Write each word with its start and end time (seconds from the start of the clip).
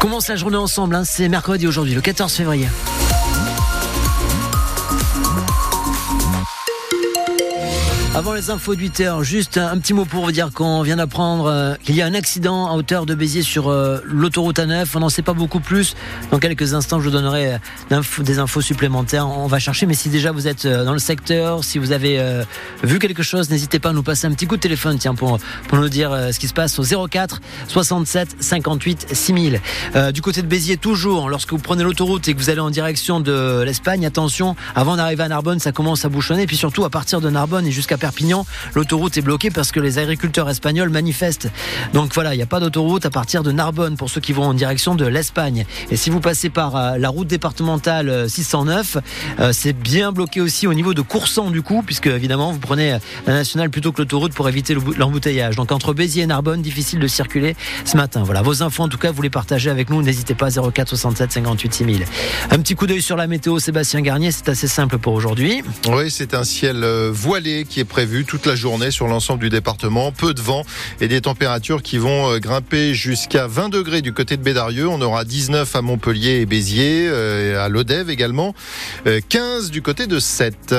Commence 0.00 0.28
la 0.28 0.36
journée 0.36 0.56
ensemble, 0.56 0.94
hein. 0.94 1.02
c'est 1.04 1.28
mercredi 1.28 1.66
aujourd'hui, 1.66 1.94
le 1.94 2.00
14 2.00 2.32
février. 2.32 2.68
Avant 8.14 8.32
les 8.32 8.50
infos 8.50 8.74
de 8.74 8.80
8 8.80 9.00
heures, 9.00 9.22
juste 9.22 9.58
un, 9.58 9.78
petit 9.78 9.92
mot 9.92 10.04
pour 10.04 10.24
vous 10.24 10.32
dire 10.32 10.50
qu'on 10.52 10.82
vient 10.82 10.96
d'apprendre 10.96 11.46
euh, 11.46 11.74
qu'il 11.84 11.94
y 11.94 12.02
a 12.02 12.06
un 12.06 12.14
accident 12.14 12.66
à 12.66 12.72
hauteur 12.72 13.06
de 13.06 13.14
Béziers 13.14 13.42
sur 13.42 13.68
euh, 13.68 14.00
l'autoroute 14.04 14.58
A9. 14.58 14.86
On 14.94 15.00
n'en 15.00 15.08
sait 15.10 15.22
pas 15.22 15.34
beaucoup 15.34 15.60
plus. 15.60 15.94
Dans 16.32 16.38
quelques 16.38 16.74
instants, 16.74 16.98
je 17.00 17.04
vous 17.04 17.10
donnerai 17.10 17.58
euh, 17.92 18.02
des 18.20 18.38
infos 18.38 18.62
supplémentaires. 18.62 19.28
On 19.28 19.46
va 19.46 19.58
chercher, 19.58 19.86
mais 19.86 19.94
si 19.94 20.08
déjà 20.08 20.32
vous 20.32 20.48
êtes 20.48 20.66
dans 20.66 20.94
le 20.94 20.98
secteur, 20.98 21.62
si 21.62 21.78
vous 21.78 21.92
avez 21.92 22.42
vu 22.82 22.98
quelque 22.98 23.22
chose, 23.22 23.50
n'hésitez 23.50 23.78
pas 23.78 23.90
à 23.90 23.92
nous 23.92 24.02
passer 24.02 24.26
un 24.26 24.32
petit 24.32 24.46
coup 24.46 24.56
de 24.56 24.62
téléphone, 24.62 24.98
tiens, 24.98 25.14
pour, 25.14 25.38
pour 25.68 25.78
nous 25.78 25.88
dire 25.88 26.10
ce 26.32 26.38
qui 26.38 26.48
se 26.48 26.54
passe 26.54 26.78
au 26.78 27.08
04 27.08 27.40
67 27.68 28.36
58 28.40 29.14
6000. 29.14 29.60
du 30.12 30.22
côté 30.22 30.42
de 30.42 30.46
Béziers, 30.46 30.76
toujours, 30.76 31.28
lorsque 31.28 31.52
vous 31.52 31.58
prenez 31.58 31.84
l'autoroute 31.84 32.26
et 32.28 32.34
que 32.34 32.38
vous 32.38 32.50
allez 32.50 32.60
en 32.60 32.70
direction 32.70 33.20
de 33.20 33.62
l'Espagne, 33.64 34.06
attention, 34.06 34.56
avant 34.74 34.96
d'arriver 34.96 35.22
à 35.24 35.28
Narbonne, 35.28 35.60
ça 35.60 35.72
commence 35.72 36.04
à 36.04 36.08
bouchonner. 36.08 36.42
Et 36.42 36.46
puis 36.46 36.56
surtout, 36.56 36.84
à 36.84 36.90
partir 36.90 37.20
de 37.20 37.30
Narbonne 37.30 37.66
et 37.66 37.72
jusqu'à 37.72 37.98
L'autoroute 38.74 39.16
est 39.16 39.22
bloquée 39.22 39.50
parce 39.50 39.72
que 39.72 39.80
les 39.80 39.98
agriculteurs 39.98 40.48
espagnols 40.48 40.90
manifestent. 40.90 41.50
Donc 41.92 42.12
voilà, 42.14 42.34
il 42.34 42.36
n'y 42.36 42.42
a 42.42 42.46
pas 42.46 42.60
d'autoroute 42.60 43.06
à 43.06 43.10
partir 43.10 43.42
de 43.42 43.52
Narbonne 43.52 43.96
pour 43.96 44.10
ceux 44.10 44.20
qui 44.20 44.32
vont 44.32 44.44
en 44.44 44.54
direction 44.54 44.94
de 44.94 45.06
l'Espagne. 45.06 45.66
Et 45.90 45.96
si 45.96 46.10
vous 46.10 46.20
passez 46.20 46.50
par 46.50 46.76
euh, 46.76 46.98
la 46.98 47.08
route 47.08 47.28
départementale 47.28 48.28
609, 48.28 48.96
euh, 48.96 49.00
euh, 49.40 49.52
c'est 49.52 49.72
bien 49.72 50.12
bloqué 50.12 50.40
aussi 50.40 50.66
au 50.66 50.74
niveau 50.74 50.94
de 50.94 51.02
Coursan 51.02 51.50
du 51.50 51.62
coup, 51.62 51.82
puisque 51.84 52.06
évidemment 52.06 52.52
vous 52.52 52.58
prenez 52.58 52.98
la 53.26 53.32
nationale 53.32 53.70
plutôt 53.70 53.92
que 53.92 53.98
l'autoroute 53.98 54.32
pour 54.32 54.48
éviter 54.48 54.76
l'embouteillage. 54.96 55.56
Donc 55.56 55.72
entre 55.72 55.92
Béziers 55.94 56.24
et 56.24 56.26
Narbonne, 56.26 56.62
difficile 56.62 56.98
de 56.98 57.06
circuler 57.06 57.56
ce 57.84 57.96
matin. 57.96 58.22
Voilà, 58.24 58.42
vos 58.42 58.62
infos 58.62 58.82
en 58.82 58.88
tout 58.88 58.98
cas, 58.98 59.10
vous 59.12 59.22
les 59.22 59.30
partagez 59.30 59.70
avec 59.70 59.90
nous. 59.90 60.02
N'hésitez 60.02 60.34
pas 60.34 60.48
04 60.50 60.88
67 60.88 61.32
58 61.32 61.74
6000. 61.74 62.04
Un 62.50 62.58
petit 62.58 62.74
coup 62.74 62.86
d'œil 62.86 63.02
sur 63.02 63.16
la 63.16 63.26
météo, 63.26 63.58
Sébastien 63.58 64.00
Garnier, 64.00 64.32
c'est 64.32 64.48
assez 64.48 64.68
simple 64.68 64.98
pour 64.98 65.14
aujourd'hui. 65.14 65.62
Oui, 65.88 66.10
c'est 66.10 66.34
un 66.34 66.44
ciel 66.44 66.84
voilé 67.10 67.64
qui 67.68 67.80
est 67.80 67.84
prévu 67.88 68.24
toute 68.24 68.46
la 68.46 68.54
journée 68.54 68.92
sur 68.92 69.08
l'ensemble 69.08 69.40
du 69.40 69.48
département. 69.48 70.12
Peu 70.12 70.34
de 70.34 70.40
vent 70.40 70.64
et 71.00 71.08
des 71.08 71.20
températures 71.20 71.82
qui 71.82 71.98
vont 71.98 72.30
euh, 72.30 72.38
grimper 72.38 72.94
jusqu'à 72.94 73.48
20 73.48 73.70
degrés 73.70 74.02
du 74.02 74.12
côté 74.12 74.36
de 74.36 74.42
Bédarieux. 74.42 74.86
On 74.86 75.00
aura 75.00 75.24
19 75.24 75.74
à 75.74 75.82
Montpellier 75.82 76.40
et 76.40 76.46
Béziers, 76.46 77.08
euh, 77.08 77.64
à 77.64 77.68
Lodève 77.68 78.10
également. 78.10 78.54
15 79.04 79.66
euh, 79.66 79.70
du 79.70 79.82
côté 79.82 80.06
de 80.06 80.20
7. 80.20 80.76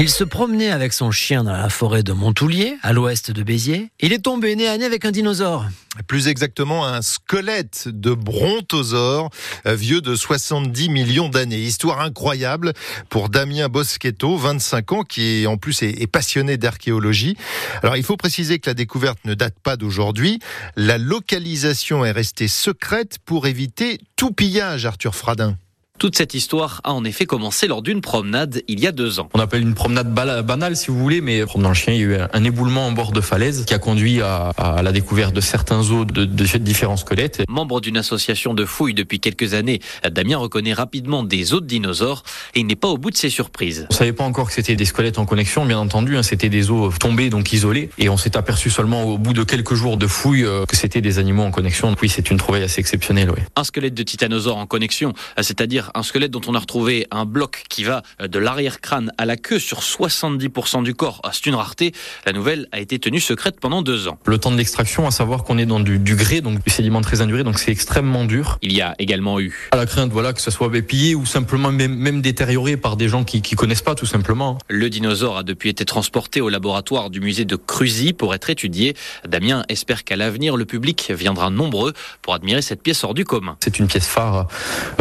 Il 0.00 0.08
se 0.08 0.22
promenait 0.22 0.70
avec 0.70 0.92
son 0.92 1.10
chien 1.10 1.42
dans 1.42 1.50
la 1.50 1.68
forêt 1.68 2.04
de 2.04 2.12
Montoulier, 2.12 2.76
à 2.82 2.92
l'ouest 2.92 3.32
de 3.32 3.42
Béziers. 3.42 3.90
Il 3.98 4.12
est 4.12 4.20
tombé 4.20 4.54
nez 4.54 4.68
à 4.68 4.78
nez 4.78 4.84
avec 4.84 5.04
un 5.04 5.10
dinosaure. 5.10 5.66
Plus 6.06 6.28
exactement, 6.28 6.86
un 6.86 7.02
squelette 7.02 7.88
de 7.88 8.12
brontosaure, 8.14 9.28
euh, 9.66 9.74
vieux 9.74 10.00
de 10.00 10.14
70 10.14 10.88
millions 10.90 11.28
d'années. 11.28 11.58
Histoire 11.58 12.00
incroyable 12.00 12.74
pour 13.08 13.28
Damien 13.28 13.68
Boschetto, 13.68 14.36
25 14.36 14.92
ans, 14.92 15.02
qui 15.02 15.48
en 15.48 15.56
plus 15.56 15.82
est 15.82 16.06
passionné 16.06 16.58
d'archéologie. 16.58 17.36
Alors, 17.82 17.96
il 17.96 18.04
faut 18.04 18.16
préciser 18.16 18.60
que 18.60 18.70
la 18.70 18.74
découverte 18.74 19.18
ne 19.24 19.34
date 19.34 19.56
pas 19.60 19.76
d'aujourd'hui. 19.76 20.38
La 20.76 20.96
localisation 20.98 22.04
est 22.04 22.12
restée 22.12 22.46
secrète 22.46 23.18
pour 23.24 23.48
éviter 23.48 23.98
tout 24.14 24.30
pillage, 24.30 24.86
Arthur 24.86 25.16
Fradin. 25.16 25.56
Toute 25.98 26.16
cette 26.16 26.34
histoire 26.34 26.80
a 26.84 26.92
en 26.92 27.02
effet 27.02 27.26
commencé 27.26 27.66
lors 27.66 27.82
d'une 27.82 28.00
promenade 28.00 28.62
il 28.68 28.78
y 28.78 28.86
a 28.86 28.92
deux 28.92 29.18
ans. 29.18 29.28
On 29.34 29.40
appelle 29.40 29.62
une 29.62 29.74
promenade 29.74 30.14
banale 30.14 30.76
si 30.76 30.92
vous 30.92 30.98
voulez, 30.98 31.20
mais 31.20 31.44
promenant 31.44 31.70
le 31.70 31.74
chien, 31.74 31.92
il 31.92 32.00
y 32.00 32.04
a 32.04 32.06
eu 32.06 32.16
un 32.32 32.44
éboulement 32.44 32.86
en 32.86 32.92
bord 32.92 33.10
de 33.10 33.20
falaise 33.20 33.64
qui 33.64 33.74
a 33.74 33.80
conduit 33.80 34.22
à, 34.22 34.52
la 34.82 34.92
découverte 34.92 35.34
de 35.34 35.40
certains 35.40 35.80
os 35.90 36.06
de, 36.06 36.24
de, 36.24 36.58
différents 36.58 36.96
squelettes. 36.96 37.42
Membre 37.48 37.80
d'une 37.80 37.96
association 37.96 38.54
de 38.54 38.64
fouilles 38.64 38.94
depuis 38.94 39.18
quelques 39.18 39.54
années, 39.54 39.80
Damien 40.08 40.36
reconnaît 40.36 40.72
rapidement 40.72 41.24
des 41.24 41.52
os 41.52 41.62
de 41.62 41.66
dinosaures 41.66 42.22
et 42.54 42.60
il 42.60 42.66
n'est 42.66 42.76
pas 42.76 42.88
au 42.88 42.96
bout 42.96 43.10
de 43.10 43.16
ses 43.16 43.30
surprises. 43.30 43.88
On 43.90 43.94
savait 43.94 44.12
pas 44.12 44.24
encore 44.24 44.46
que 44.46 44.52
c'était 44.52 44.76
des 44.76 44.84
squelettes 44.84 45.18
en 45.18 45.26
connexion, 45.26 45.66
bien 45.66 45.78
entendu, 45.78 46.16
hein, 46.16 46.22
c'était 46.22 46.48
des 46.48 46.70
os 46.70 46.96
tombés 47.00 47.28
donc 47.28 47.52
isolés 47.52 47.90
et 47.98 48.08
on 48.08 48.16
s'est 48.16 48.36
aperçu 48.36 48.70
seulement 48.70 49.02
au 49.02 49.18
bout 49.18 49.32
de 49.32 49.42
quelques 49.42 49.74
jours 49.74 49.96
de 49.96 50.06
fouilles 50.06 50.44
euh, 50.44 50.64
que 50.64 50.76
c'était 50.76 51.00
des 51.00 51.18
animaux 51.18 51.42
en 51.42 51.50
connexion. 51.50 51.92
Oui, 52.00 52.08
c'est 52.08 52.30
une 52.30 52.36
trouvaille 52.36 52.62
assez 52.62 52.80
exceptionnelle. 52.80 53.30
Oui. 53.30 53.42
Un 53.56 53.64
squelette 53.64 53.94
de 53.94 54.02
titanosaure 54.04 54.58
en 54.58 54.66
connexion, 54.66 55.12
c'est-à-dire 55.40 55.87
un 55.94 56.02
squelette 56.02 56.30
dont 56.30 56.40
on 56.46 56.54
a 56.54 56.58
retrouvé 56.58 57.06
un 57.10 57.24
bloc 57.24 57.64
qui 57.68 57.84
va 57.84 58.02
euh, 58.20 58.28
de 58.28 58.38
l'arrière-crâne 58.38 59.12
à 59.18 59.26
la 59.26 59.36
queue 59.36 59.58
sur 59.58 59.80
70% 59.80 60.82
du 60.82 60.94
corps. 60.94 61.20
Ah, 61.24 61.30
c'est 61.32 61.46
une 61.46 61.54
rareté. 61.54 61.92
La 62.26 62.32
nouvelle 62.32 62.68
a 62.72 62.80
été 62.80 62.98
tenue 62.98 63.20
secrète 63.20 63.60
pendant 63.60 63.82
deux 63.82 64.08
ans. 64.08 64.18
Le 64.26 64.38
temps 64.38 64.50
de 64.50 64.56
l'extraction, 64.56 65.06
à 65.06 65.10
savoir 65.10 65.44
qu'on 65.44 65.58
est 65.58 65.66
dans 65.66 65.80
du, 65.80 65.98
grès, 65.98 66.40
donc 66.40 66.64
du 66.64 66.70
sédiment 66.70 67.00
très 67.00 67.20
induré, 67.20 67.44
donc 67.44 67.58
c'est 67.58 67.70
extrêmement 67.70 68.24
dur. 68.24 68.58
Il 68.62 68.72
y 68.72 68.80
a 68.80 68.94
également 68.98 69.40
eu 69.40 69.68
à 69.72 69.76
la 69.76 69.86
crainte, 69.86 70.10
voilà, 70.12 70.32
que 70.32 70.40
ce 70.40 70.50
soit 70.50 70.70
pillé 70.82 71.14
ou 71.14 71.26
simplement 71.26 71.72
même, 71.72 71.94
même 71.94 72.20
détérioré 72.22 72.76
par 72.76 72.96
des 72.96 73.08
gens 73.08 73.24
qui, 73.24 73.42
qui 73.42 73.56
connaissent 73.56 73.82
pas, 73.82 73.94
tout 73.94 74.06
simplement. 74.06 74.58
Le 74.68 74.90
dinosaure 74.90 75.38
a 75.38 75.42
depuis 75.42 75.70
été 75.70 75.84
transporté 75.84 76.40
au 76.40 76.48
laboratoire 76.48 77.10
du 77.10 77.20
musée 77.20 77.44
de 77.44 77.56
Cruzy 77.56 78.12
pour 78.12 78.34
être 78.34 78.50
étudié. 78.50 78.94
Damien 79.26 79.64
espère 79.68 80.04
qu'à 80.04 80.16
l'avenir, 80.16 80.56
le 80.56 80.64
public 80.64 81.12
viendra 81.14 81.50
nombreux 81.50 81.92
pour 82.22 82.34
admirer 82.34 82.62
cette 82.62 82.82
pièce 82.82 83.04
hors 83.04 83.14
du 83.14 83.24
commun. 83.24 83.56
C'est 83.62 83.78
une 83.78 83.86
pièce 83.86 84.06
phare 84.06 84.48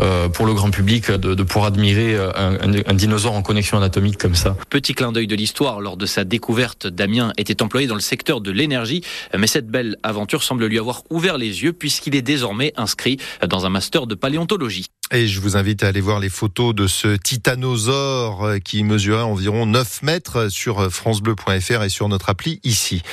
euh, 0.01 0.29
pour 0.29 0.45
le 0.45 0.53
grand 0.53 0.71
public 0.71 0.76
de, 0.81 1.33
de 1.33 1.43
pouvoir 1.43 1.67
admirer 1.67 2.15
euh, 2.15 2.31
un, 2.35 2.93
dinosaure 2.93 3.33
en 3.33 3.41
connexion 3.41 3.77
anatomique 3.77 4.17
comme 4.17 4.35
ça. 4.35 4.55
Petit 4.69 4.93
clin 4.93 5.11
d'œil 5.11 5.27
de 5.27 5.35
l'histoire, 5.35 5.81
lors 5.81 5.97
de 5.97 6.05
sa 6.05 6.23
découverte, 6.23 6.87
Damien 6.87 7.31
était 7.37 7.61
employé 7.61 7.87
dans 7.87 7.95
le 7.95 8.01
secteur 8.01 8.41
de 8.41 8.51
l'énergie, 8.51 9.01
mais 9.37 9.47
cette 9.47 9.67
belle 9.67 9.97
aventure 10.03 10.43
semble 10.43 10.65
lui 10.65 10.79
avoir 10.79 11.03
ouvert 11.09 11.37
les 11.37 11.63
yeux 11.63 11.73
puisqu'il 11.73 12.15
est 12.15 12.21
désormais 12.21 12.73
inscrit 12.77 13.17
dans 13.47 13.65
un 13.65 13.69
master 13.69 14.07
de 14.07 14.15
paléontologie. 14.15 14.85
Et 15.13 15.25
je 15.27 15.39
vous 15.39 15.55
invite 15.55 15.83
à 15.83 15.87
aller 15.87 16.01
voir 16.01 16.19
les 16.19 16.27
photos 16.27 16.75
de 16.75 16.85
ce 16.85 17.15
titanosaure 17.15 18.43
euh, 18.43 18.59
qui 18.59 18.83
mesurait 18.83 19.21
environ 19.21 19.65
9 19.65 20.03
mètres 20.03 20.49
sur 20.49 20.81
euh, 20.81 20.89
francebleu.fr 20.89 21.83
et 21.83 21.87
sur 21.87 22.09
notre 22.09 22.27
appli 22.27 22.59
ici. 22.65 23.03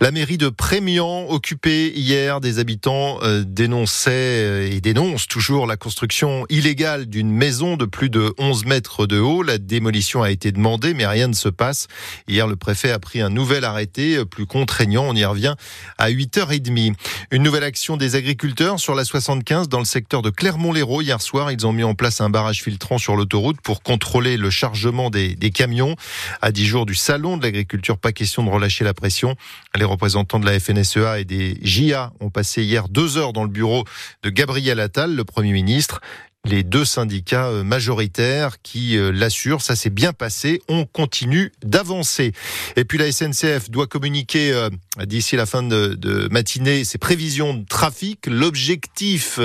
La 0.00 0.10
mairie 0.10 0.36
de 0.36 0.48
Prémian, 0.48 1.28
occupée 1.28 1.92
hier, 1.94 2.40
des 2.40 2.58
habitants 2.58 3.20
euh, 3.22 3.44
dénonçaient 3.46 4.72
et 4.72 4.80
dénoncent 4.80 5.28
toujours 5.28 5.68
la 5.68 5.76
construction 5.76 6.44
illégale 6.48 7.06
d'une 7.06 7.30
maison 7.30 7.76
de 7.76 7.84
plus 7.84 8.10
de 8.10 8.34
11 8.38 8.64
mètres 8.64 9.06
de 9.06 9.20
haut. 9.20 9.44
La 9.44 9.58
démolition 9.58 10.24
a 10.24 10.32
été 10.32 10.50
demandée, 10.50 10.92
mais 10.92 11.06
rien 11.06 11.28
ne 11.28 11.34
se 11.34 11.48
passe. 11.48 11.86
Hier, 12.26 12.48
le 12.48 12.56
préfet 12.56 12.90
a 12.90 12.98
pris 12.98 13.20
un 13.20 13.30
nouvel 13.30 13.62
arrêté 13.62 14.24
plus 14.24 14.46
contraignant. 14.46 15.04
On 15.06 15.14
y 15.14 15.24
revient 15.24 15.54
à 15.98 16.10
8h30. 16.10 16.94
Une 17.30 17.42
nouvelle 17.44 17.62
action 17.62 17.96
des 17.96 18.16
agriculteurs 18.16 18.80
sur 18.80 18.96
la 18.96 19.04
75 19.04 19.68
dans 19.68 19.78
le 19.78 19.84
secteur 19.84 20.20
de 20.20 20.30
Clermont-Lérault 20.30 21.02
hier 21.02 21.22
soir 21.22 21.43
ils 21.50 21.66
ont 21.66 21.72
mis 21.72 21.84
en 21.84 21.94
place 21.94 22.20
un 22.20 22.30
barrage 22.30 22.62
filtrant 22.62 22.98
sur 22.98 23.16
l'autoroute 23.16 23.60
pour 23.60 23.82
contrôler 23.82 24.36
le 24.36 24.50
chargement 24.50 25.10
des, 25.10 25.36
camions. 25.54 25.96
À 26.42 26.52
10 26.52 26.66
jours 26.66 26.86
du 26.86 26.94
salon 26.94 27.36
de 27.36 27.42
l'agriculture, 27.42 27.98
pas 27.98 28.12
question 28.12 28.42
de 28.42 28.50
relâcher 28.50 28.84
la 28.84 28.94
pression. 28.94 29.36
Les 29.76 29.84
représentants 29.84 30.40
de 30.40 30.46
la 30.46 30.58
FNSEA 30.58 31.20
et 31.20 31.24
des 31.24 31.58
JA 31.62 32.12
ont 32.20 32.30
passé 32.30 32.62
hier 32.62 32.88
deux 32.88 33.16
heures 33.16 33.32
dans 33.32 33.44
le 33.44 33.50
bureau 33.50 33.84
de 34.22 34.30
Gabriel 34.30 34.80
Attal, 34.80 35.14
le 35.14 35.24
Premier 35.24 35.52
ministre 35.52 36.00
les 36.44 36.62
deux 36.62 36.84
syndicats 36.84 37.48
euh, 37.48 37.64
majoritaires 37.64 38.60
qui 38.62 38.96
euh, 38.96 39.10
l'assurent. 39.10 39.62
Ça 39.62 39.76
s'est 39.76 39.90
bien 39.90 40.12
passé. 40.12 40.60
On 40.68 40.84
continue 40.84 41.52
d'avancer. 41.62 42.32
Et 42.76 42.84
puis 42.84 42.98
la 42.98 43.10
SNCF 43.10 43.70
doit 43.70 43.86
communiquer 43.86 44.52
euh, 44.52 44.68
d'ici 45.04 45.36
la 45.36 45.46
fin 45.46 45.62
de, 45.62 45.94
de, 45.94 46.28
matinée 46.30 46.84
ses 46.84 46.98
prévisions 46.98 47.54
de 47.54 47.64
trafic. 47.64 48.26
L'objectif, 48.26 49.40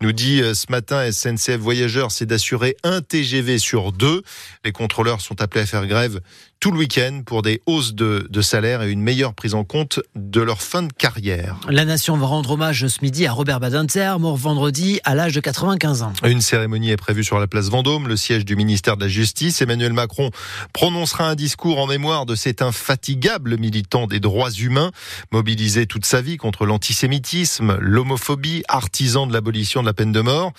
nous 0.00 0.12
dit 0.12 0.42
ce 0.54 0.66
matin 0.70 1.10
SNCF 1.10 1.56
Voyageurs, 1.56 2.12
c'est 2.12 2.26
d'assurer 2.26 2.76
un 2.84 3.00
TGV 3.00 3.58
sur 3.58 3.92
deux. 3.92 4.22
Les 4.64 4.72
contrôleurs 4.72 5.20
sont 5.20 5.40
appelés 5.40 5.62
à 5.62 5.66
faire 5.66 5.86
grève 5.86 6.20
tout 6.60 6.70
le 6.70 6.78
week-end 6.78 7.22
pour 7.24 7.42
des 7.42 7.60
hausses 7.66 7.94
de, 7.94 8.26
de, 8.30 8.40
salaire 8.40 8.82
et 8.82 8.90
une 8.90 9.02
meilleure 9.02 9.34
prise 9.34 9.54
en 9.54 9.64
compte 9.64 10.00
de 10.14 10.40
leur 10.40 10.62
fin 10.62 10.82
de 10.82 10.92
carrière. 10.92 11.56
La 11.68 11.84
nation 11.84 12.16
va 12.16 12.26
rendre 12.26 12.52
hommage 12.52 12.86
ce 12.86 12.98
midi 13.02 13.26
à 13.26 13.32
Robert 13.32 13.60
Badinter, 13.60 14.14
mort 14.18 14.36
vendredi 14.36 15.00
à 15.04 15.14
l'âge 15.14 15.34
de 15.34 15.40
95 15.40 16.02
ans. 16.02 16.12
Une 16.24 16.40
cérémonie 16.40 16.90
est 16.90 16.96
prévue 16.96 17.24
sur 17.24 17.38
la 17.38 17.46
place 17.46 17.68
Vendôme, 17.68 18.08
le 18.08 18.16
siège 18.16 18.44
du 18.44 18.56
ministère 18.56 18.96
de 18.96 19.02
la 19.02 19.08
Justice. 19.08 19.60
Emmanuel 19.60 19.92
Macron 19.92 20.30
prononcera 20.72 21.28
un 21.28 21.34
discours 21.34 21.78
en 21.78 21.86
mémoire 21.86 22.26
de 22.26 22.34
cet 22.34 22.62
infatigable 22.62 23.58
militant 23.58 24.06
des 24.06 24.20
droits 24.20 24.50
humains, 24.50 24.92
mobilisé 25.32 25.86
toute 25.86 26.06
sa 26.06 26.22
vie 26.22 26.36
contre 26.38 26.64
l'antisémitisme, 26.64 27.76
l'homophobie, 27.80 28.62
artisan 28.68 29.26
de 29.26 29.32
l'abolition 29.32 29.82
de 29.82 29.86
la 29.86 29.94
peine 29.94 30.12
de 30.12 30.20
mort. 30.20 30.52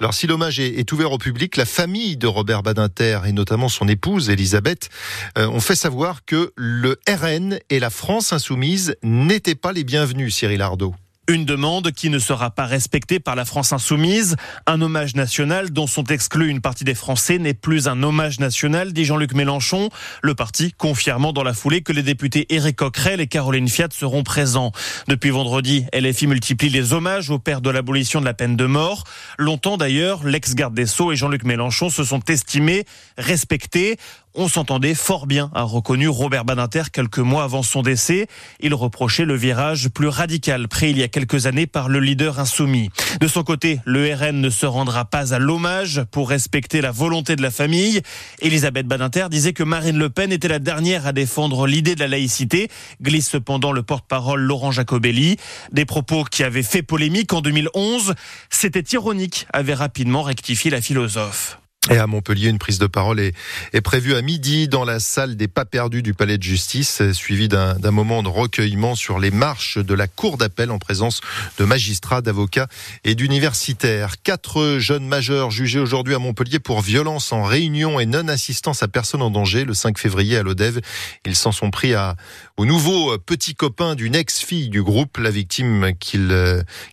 Alors 0.00 0.14
si 0.14 0.26
l'hommage 0.26 0.58
est, 0.58 0.78
est 0.78 0.90
ouvert 0.92 1.12
au 1.12 1.18
public, 1.18 1.56
la 1.56 1.66
famille 1.66 2.16
de 2.16 2.26
Robert 2.26 2.62
Badinter 2.62 3.20
et 3.26 3.32
notamment 3.32 3.68
son 3.68 3.86
épouse 3.86 4.28
Elisabeth 4.28 4.90
euh, 5.36 5.48
on 5.48 5.60
fait 5.60 5.76
savoir 5.76 6.24
que 6.24 6.52
le 6.56 6.98
RN 7.08 7.58
et 7.70 7.78
la 7.78 7.90
France 7.90 8.32
insoumise 8.32 8.96
n'étaient 9.02 9.54
pas 9.54 9.72
les 9.72 9.84
bienvenus, 9.84 10.34
Cyril 10.34 10.62
Ardo. 10.62 10.94
Une 11.28 11.44
demande 11.44 11.90
qui 11.90 12.08
ne 12.08 12.20
sera 12.20 12.52
pas 12.52 12.66
respectée 12.66 13.18
par 13.18 13.34
la 13.34 13.44
France 13.44 13.72
insoumise. 13.72 14.36
Un 14.66 14.80
hommage 14.80 15.16
national 15.16 15.70
dont 15.70 15.88
sont 15.88 16.04
exclus 16.04 16.48
une 16.48 16.60
partie 16.60 16.84
des 16.84 16.94
Français 16.94 17.38
n'est 17.38 17.52
plus 17.52 17.88
un 17.88 18.00
hommage 18.04 18.38
national, 18.38 18.92
dit 18.92 19.04
Jean-Luc 19.04 19.34
Mélenchon. 19.34 19.90
Le 20.22 20.36
parti 20.36 20.70
confirmant 20.70 21.32
dans 21.32 21.42
la 21.42 21.52
foulée 21.52 21.80
que 21.80 21.92
les 21.92 22.04
députés 22.04 22.46
Éric 22.54 22.76
Coquerel 22.76 23.20
et 23.20 23.26
Caroline 23.26 23.68
Fiat 23.68 23.88
seront 23.90 24.22
présents. 24.22 24.70
Depuis 25.08 25.30
vendredi, 25.30 25.84
LFI 25.92 26.28
multiplie 26.28 26.68
les 26.68 26.92
hommages 26.92 27.28
au 27.28 27.40
père 27.40 27.60
de 27.60 27.70
l'abolition 27.70 28.20
de 28.20 28.24
la 28.24 28.34
peine 28.34 28.54
de 28.54 28.66
mort. 28.66 29.02
Longtemps 29.36 29.78
d'ailleurs, 29.78 30.24
l'ex-garde 30.24 30.74
des 30.74 30.86
Sceaux 30.86 31.10
et 31.10 31.16
Jean-Luc 31.16 31.42
Mélenchon 31.42 31.90
se 31.90 32.04
sont 32.04 32.22
estimés 32.28 32.84
respectés. 33.18 33.96
On 34.38 34.48
s'entendait 34.48 34.94
fort 34.94 35.26
bien, 35.26 35.50
a 35.54 35.62
reconnu 35.62 36.08
Robert 36.08 36.44
Badinter 36.44 36.82
quelques 36.92 37.20
mois 37.20 37.44
avant 37.44 37.62
son 37.62 37.80
décès. 37.80 38.26
Il 38.60 38.74
reprochait 38.74 39.24
le 39.24 39.34
virage 39.34 39.88
plus 39.88 40.08
radical 40.08 40.68
pris 40.68 40.90
il 40.90 40.98
y 40.98 41.02
a 41.02 41.08
quelques 41.08 41.46
années 41.46 41.66
par 41.66 41.88
le 41.88 42.00
leader 42.00 42.38
insoumis. 42.38 42.90
De 43.18 43.28
son 43.28 43.44
côté, 43.44 43.80
le 43.86 44.12
RN 44.14 44.38
ne 44.42 44.50
se 44.50 44.66
rendra 44.66 45.06
pas 45.06 45.32
à 45.32 45.38
l'hommage 45.38 46.02
pour 46.10 46.28
respecter 46.28 46.82
la 46.82 46.90
volonté 46.90 47.34
de 47.34 47.40
la 47.40 47.50
famille. 47.50 48.02
Elisabeth 48.40 48.86
Badinter 48.86 49.28
disait 49.30 49.54
que 49.54 49.62
Marine 49.62 49.96
Le 49.96 50.10
Pen 50.10 50.30
était 50.30 50.48
la 50.48 50.58
dernière 50.58 51.06
à 51.06 51.12
défendre 51.14 51.66
l'idée 51.66 51.94
de 51.94 52.00
la 52.00 52.08
laïcité, 52.08 52.68
glisse 53.00 53.30
cependant 53.30 53.72
le 53.72 53.82
porte-parole 53.82 54.42
Laurent 54.42 54.70
Jacobelli. 54.70 55.38
Des 55.72 55.86
propos 55.86 56.24
qui 56.24 56.44
avaient 56.44 56.62
fait 56.62 56.82
polémique 56.82 57.32
en 57.32 57.40
2011. 57.40 58.14
C'était 58.50 58.84
ironique, 58.92 59.46
avait 59.54 59.72
rapidement 59.72 60.22
rectifié 60.22 60.70
la 60.70 60.82
philosophe. 60.82 61.58
Et 61.88 61.98
à 61.98 62.08
Montpellier, 62.08 62.48
une 62.48 62.58
prise 62.58 62.80
de 62.80 62.88
parole 62.88 63.20
est, 63.20 63.32
prévue 63.80 64.16
à 64.16 64.22
midi 64.22 64.66
dans 64.66 64.84
la 64.84 64.98
salle 64.98 65.36
des 65.36 65.46
pas 65.46 65.64
perdus 65.64 66.02
du 66.02 66.14
palais 66.14 66.36
de 66.36 66.42
justice, 66.42 67.00
suivie 67.12 67.46
d'un 67.46 67.90
moment 67.92 68.24
de 68.24 68.28
recueillement 68.28 68.96
sur 68.96 69.20
les 69.20 69.30
marches 69.30 69.78
de 69.78 69.94
la 69.94 70.08
cour 70.08 70.36
d'appel 70.36 70.72
en 70.72 70.80
présence 70.80 71.20
de 71.58 71.64
magistrats, 71.64 72.22
d'avocats 72.22 72.66
et 73.04 73.14
d'universitaires. 73.14 74.20
Quatre 74.20 74.78
jeunes 74.80 75.06
majeurs 75.06 75.52
jugés 75.52 75.78
aujourd'hui 75.78 76.14
à 76.14 76.18
Montpellier 76.18 76.58
pour 76.58 76.80
violence 76.80 77.32
en 77.32 77.44
réunion 77.44 78.00
et 78.00 78.06
non-assistance 78.06 78.82
à 78.82 78.88
personne 78.88 79.22
en 79.22 79.30
danger 79.30 79.64
le 79.64 79.74
5 79.74 79.96
février 79.96 80.36
à 80.36 80.42
l'Odève. 80.42 80.80
Ils 81.24 81.36
s'en 81.36 81.52
sont 81.52 81.70
pris 81.70 81.94
à, 81.94 82.16
au 82.56 82.64
nouveau 82.64 83.16
petit 83.18 83.54
copain 83.54 83.94
d'une 83.94 84.16
ex-fille 84.16 84.70
du 84.70 84.82
groupe, 84.82 85.18
la 85.18 85.30
victime 85.30 85.92
qui 86.00 86.18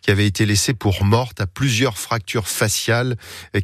avait 0.07 0.27
été 0.27 0.45
laissée 0.45 0.75
pour 0.75 1.03
morte 1.03 1.41
à 1.41 1.47
plusieurs 1.47 1.97
fractures 1.97 2.47
faciales, 2.47 3.17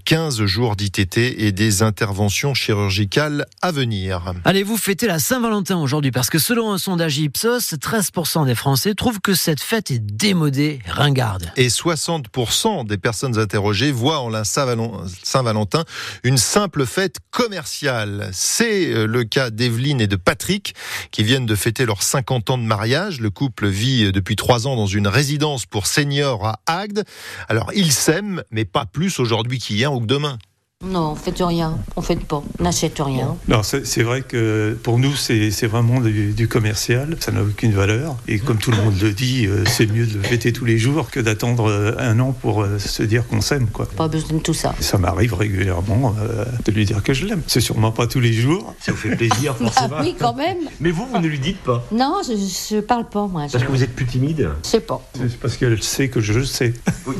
15 0.06 0.44
jours 0.46 0.76
d'ITT 0.76 1.19
et 1.20 1.52
des 1.52 1.84
interventions 1.84 2.54
chirurgicales 2.54 3.46
à 3.62 3.72
venir. 3.72 4.34
Allez-vous 4.46 4.78
fêter 4.78 5.08
la 5.08 5.20
Saint-Valentin 5.20 5.78
aujourd'hui 5.78 6.12
Parce 6.12 6.30
que 6.30 6.40
selon 6.40 6.72
un 6.72 6.78
sondage 6.78 7.18
Ipsos, 7.18 7.74
13% 7.74 8.46
des 8.46 8.56
Français 8.56 8.96
trouvent 8.96 9.20
que 9.20 9.34
cette 9.34 9.62
fête 9.62 9.92
est 9.92 10.00
démodée, 10.00 10.80
ringarde. 10.88 11.52
Et 11.58 11.68
60% 11.68 12.88
des 12.88 12.98
personnes 12.98 13.38
interrogées 13.38 13.92
voient 13.92 14.20
en 14.20 14.30
la 14.30 14.44
Saint-Valentin 14.44 15.84
une 16.24 16.38
simple 16.38 16.86
fête 16.86 17.18
commerciale. 17.32 18.30
C'est 18.32 18.88
euh, 18.88 19.06
le 19.06 19.24
cas 19.24 19.50
d'Evelyne 19.50 20.02
et 20.02 20.08
de 20.08 20.16
Patrick 20.16 20.76
qui 21.12 21.24
viennent 21.24 21.46
de 21.46 21.56
fêter 21.56 21.86
leurs 21.86 22.04
50 22.04 22.50
ans 22.52 22.58
de 22.58 22.64
mariage. 22.64 23.20
Le 23.20 23.30
couple 23.30 23.68
vit 23.68 24.06
euh, 24.06 24.12
depuis 24.12 24.36
trois 24.36 24.68
ans 24.68 24.76
dans 24.76 24.86
une 24.86 25.08
résidence 25.08 25.66
pour 25.66 25.88
seniors 25.88 26.46
à 26.46 26.60
Agde. 26.66 27.04
Alors 27.48 27.72
ils 27.76 27.92
s'aiment, 27.92 28.44
mais 28.52 28.66
pas 28.66 28.86
plus 28.86 29.20
aujourd'hui 29.20 29.60
qu'hier 29.60 29.94
ou 29.94 30.00
que 30.00 30.06
demain. 30.06 30.38
Non, 30.86 31.12
on 31.12 31.16
fait 31.16 31.44
rien, 31.44 31.78
on 31.98 32.02
fait 32.02 32.16
pas, 32.16 32.42
on 32.58 32.64
n'achète 32.64 33.00
rien. 33.00 33.36
Non, 33.50 33.64
c'est 33.64 34.02
vrai 34.02 34.22
que 34.22 34.78
pour 34.82 34.98
nous, 34.98 35.14
c'est 35.14 35.68
vraiment 35.68 36.00
du, 36.00 36.48
commercial, 36.48 37.18
ça 37.20 37.34
n'a 37.34 37.44
aucune 37.44 37.74
valeur. 37.74 38.16
Et 38.30 38.40
comme 38.40 38.60
tout 38.60 38.72
le 38.72 38.78
monde 38.78 38.98
le 39.02 39.12
dit, 39.12 39.46
euh, 39.46 39.66
c'est 39.66 39.88
mieux 39.88 40.08
de 40.08 40.14
le 40.14 40.24
fêter 40.24 40.54
tous 40.54 40.64
les 40.64 40.78
jours 40.78 41.12
que 41.12 41.20
d'attendre 41.20 41.70
euh, 41.70 41.96
un 42.00 42.18
an 42.22 42.32
pour 42.32 42.64
euh, 42.64 42.80
se 42.80 43.04
dire 43.04 43.28
qu'on 43.28 43.42
s'aime. 43.42 43.68
quoi. 43.68 43.88
Pas 43.88 44.08
besoin 44.08 44.38
de 44.38 44.42
tout 44.42 44.54
ça. 44.54 44.74
Ça 44.80 44.98
m'arrive 44.98 45.34
régulièrement 45.34 46.16
de 46.64 46.72
lui 46.72 46.86
dire 46.86 47.04
que 47.04 47.14
je 47.14 47.26
l'aime. 47.26 47.42
C'est 47.46 47.60
sûrement 47.60 47.92
pas 47.92 48.08
tous 48.08 48.22
les 48.22 48.32
jours. 48.32 48.74
Ça 48.80 48.94
vous 48.94 48.98
fait 48.98 49.18
plaisir, 49.18 49.56
forcément. 49.58 49.98
Ah 49.98 50.02
oui, 50.02 50.16
quand 50.18 50.34
même. 50.34 50.60
Mais 50.80 50.92
vous, 50.92 51.06
vous 51.06 51.20
ne 51.20 51.28
lui 51.28 51.40
dites 51.40 51.60
pas 51.60 51.86
Non, 51.92 52.22
je, 52.26 52.36
je 52.36 52.80
parle 52.80 53.10
pas, 53.10 53.28
moi. 53.28 53.48
Parce 53.52 53.66
que 53.66 53.70
vous 53.70 53.84
êtes 53.84 53.94
plus 53.94 54.06
timide 54.06 54.50
Je 54.64 54.70
sais 54.70 54.80
pas. 54.80 55.02
C'est 55.14 55.38
parce 55.42 55.58
qu'elle 55.58 55.84
sait 55.84 56.08
que 56.08 56.22
je 56.22 56.42
sais. 56.42 56.74
Ouais. 57.06 57.16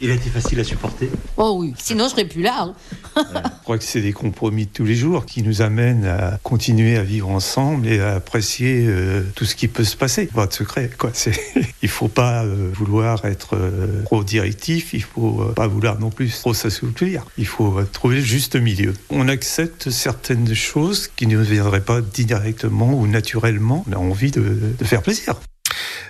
Il 0.00 0.10
a 0.10 0.14
été 0.14 0.28
facile 0.28 0.58
à 0.58 0.64
supporter 0.64 1.08
Oh 1.36 1.56
oui, 1.58 1.74
sinon 1.78 2.04
je 2.04 2.10
serais 2.10 2.24
plus 2.26 2.42
là. 2.42 2.62
Hein. 2.62 2.74
Je 3.16 3.62
crois 3.64 3.78
que 3.78 3.84
c'est 3.84 4.00
des 4.00 4.12
compromis 4.12 4.66
de 4.66 4.70
tous 4.70 4.84
les 4.84 4.94
jours 4.94 5.26
qui 5.26 5.42
nous 5.42 5.62
amènent 5.62 6.04
à 6.04 6.38
continuer 6.42 6.96
à 6.96 7.02
vivre 7.02 7.28
ensemble 7.28 7.88
et 7.88 8.00
à 8.00 8.14
apprécier 8.14 8.84
euh, 8.86 9.22
tout 9.34 9.44
ce 9.44 9.56
qui 9.56 9.66
peut 9.66 9.84
se 9.84 9.96
passer. 9.96 10.26
Pas 10.26 10.46
de 10.46 10.52
secret, 10.52 10.90
quoi. 10.96 11.10
Il 11.82 11.88
faut 11.88 12.08
pas 12.08 12.44
euh, 12.44 12.70
vouloir 12.72 13.24
être 13.24 13.56
euh, 13.56 14.02
trop 14.04 14.22
directif, 14.22 14.94
il 14.94 15.02
faut 15.02 15.52
pas 15.54 15.66
vouloir 15.66 15.98
non 15.98 16.10
plus 16.10 16.30
trop 16.30 16.54
s'assouplir. 16.54 17.24
Il 17.36 17.46
faut 17.46 17.82
trouver 17.92 18.16
le 18.16 18.22
juste 18.22 18.56
milieu. 18.56 18.94
On 19.10 19.28
accepte 19.28 19.90
certaines 19.90 20.54
choses 20.54 21.08
qui 21.08 21.26
ne 21.26 21.38
viendraient 21.38 21.80
pas 21.80 22.00
directement 22.00 22.94
ou 22.94 23.06
naturellement. 23.06 23.84
On 23.88 23.92
a 23.92 23.96
envie 23.96 24.30
de 24.30 24.74
faire 24.82 25.02
plaisir. 25.02 25.34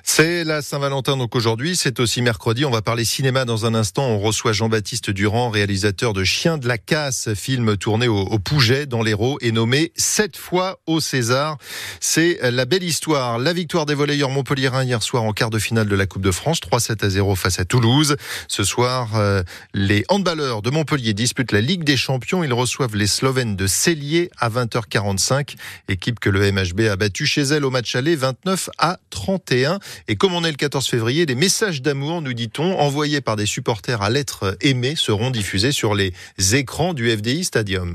C'est 0.07 0.45
la 0.45 0.61
Saint-Valentin 0.61 1.17
donc 1.17 1.35
aujourd'hui, 1.35 1.77
c'est 1.77 1.99
aussi 1.99 2.21
mercredi. 2.21 2.67
On 2.67 2.71
va 2.71 2.83
parler 2.83 3.07
cinéma 3.07 3.47
dans 3.47 3.65
un 3.65 3.75
instant. 3.75 4.05
On 4.05 4.19
reçoit 4.19 4.53
Jean-Baptiste 4.53 5.11
Durand, 5.11 5.49
réalisateur 5.49 6.13
de 6.13 6.25
Chien 6.25 6.59
de 6.59 6.69
la 6.69 6.77
casse, 6.77 7.33
film 7.33 7.79
tourné 7.79 8.07
au, 8.07 8.39
Pouget 8.39 8.85
dans 8.85 9.03
l'Hérault 9.03 9.39
et 9.41 9.51
nommé 9.51 9.93
sept 9.97 10.37
fois 10.37 10.79
au 10.87 11.01
César. 11.01 11.57
C'est 12.01 12.39
la 12.43 12.67
belle 12.67 12.85
histoire. 12.85 13.39
La 13.39 13.55
victoire 13.55 13.87
des 13.87 13.95
volleyeurs 13.95 14.29
montpelliérains 14.29 14.85
hier 14.85 15.03
soir 15.03 15.23
en 15.23 15.33
quart 15.33 15.49
de 15.49 15.59
finale 15.59 15.89
de 15.89 15.97
la 15.97 16.07
Coupe 16.07 16.23
de 16.23 16.31
France, 16.31 16.61
3-7 16.61 17.03
à 17.03 17.09
0 17.09 17.35
face 17.35 17.59
à 17.59 17.65
Toulouse. 17.65 18.17
Ce 18.47 18.63
soir, 18.63 19.17
euh, 19.17 19.43
les 19.73 20.05
handballeurs 20.11 20.61
de 20.61 20.69
Montpellier 20.69 21.15
disputent 21.15 21.53
la 21.53 21.63
Ligue 21.63 21.83
des 21.83 21.97
Champions. 21.97 22.45
Ils 22.45 22.53
reçoivent 22.53 22.95
les 22.95 23.07
Slovènes 23.07 23.57
de 23.57 23.67
Cellier 23.67 24.31
à 24.39 24.51
20h45, 24.51 25.57
équipe 25.89 26.21
que 26.21 26.29
le 26.29 26.53
MHB 26.53 26.83
a 26.91 26.97
battu 26.97 27.25
chez 27.25 27.43
elle 27.43 27.65
au 27.65 27.71
match 27.71 27.97
aller 27.97 28.15
29 28.15 28.69
à 28.77 28.99
31. 29.09 29.79
Et 30.09 30.17
comme 30.17 30.35
on 30.35 30.45
est 30.45 30.51
le 30.51 30.57
14 30.57 30.87
février, 30.87 31.27
des 31.27 31.35
messages 31.35 31.83
d'amour, 31.83 32.23
nous 32.23 32.33
dit-on, 32.33 32.79
envoyés 32.79 33.21
par 33.21 33.37
des 33.37 33.47
supporters 33.47 34.03
à 34.03 34.11
lettres 34.11 34.57
aimées 34.61 34.95
seront 34.97 35.31
diffusés 35.31 35.73
sur 35.73 35.95
les 35.95 36.13
écrans 36.53 36.95
du 36.95 37.11
FDI 37.11 37.45
Stadium. 37.45 37.93